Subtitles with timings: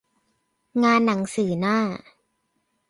[0.83, 1.77] งานหนังสือหน้า